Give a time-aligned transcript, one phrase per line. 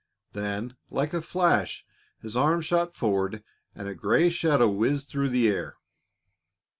[0.33, 1.85] Then, like a flash,
[2.23, 3.43] his arm shot forward
[3.75, 5.75] and a gray shadow whizzed through the air.